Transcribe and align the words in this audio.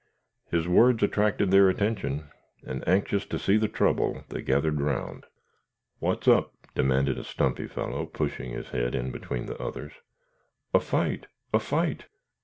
His 0.49 0.67
words 0.67 1.03
attracted 1.03 1.51
their 1.51 1.69
attention, 1.69 2.31
and, 2.65 2.83
anxious 2.87 3.23
to 3.27 3.37
see 3.37 3.57
the 3.57 3.67
trouble, 3.67 4.23
they 4.29 4.41
gathered 4.41 4.81
round. 4.81 5.27
"What's 5.99 6.27
up?" 6.27 6.53
demanded 6.73 7.19
a 7.19 7.23
stumpy 7.23 7.67
fellow, 7.67 8.07
pushing 8.07 8.49
his 8.51 8.69
head 8.69 8.95
in 8.95 9.11
between 9.11 9.45
the 9.45 9.59
others. 9.59 9.93
"A 10.73 10.79
fight! 10.79 11.27
a 11.53 11.59
fight!" 11.59 12.05